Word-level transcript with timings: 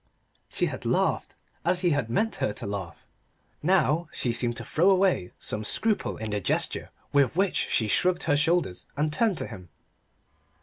She 0.49 0.65
had 0.65 0.83
laughed, 0.83 1.35
as 1.63 1.81
he 1.81 1.91
had 1.91 2.09
meant 2.09 2.37
her 2.37 2.53
to 2.53 2.65
laugh. 2.65 3.05
Now 3.61 4.07
she 4.11 4.33
seemed 4.33 4.57
to 4.57 4.65
throw 4.65 4.89
away 4.89 5.31
some 5.37 5.63
scruple 5.63 6.17
in 6.17 6.31
the 6.31 6.39
gesture 6.41 6.89
with 7.13 7.37
which 7.37 7.67
she 7.69 7.87
shrugged 7.87 8.23
her 8.23 8.35
shoulders 8.35 8.87
and 8.97 9.13
turned 9.13 9.37
to 9.37 9.45
him. 9.45 9.69